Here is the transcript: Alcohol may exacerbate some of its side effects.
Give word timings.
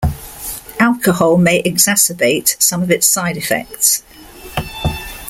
Alcohol 0.79 1.37
may 1.37 1.61
exacerbate 1.61 2.59
some 2.59 2.81
of 2.81 2.89
its 2.89 3.05
side 3.07 3.37
effects. 3.37 4.01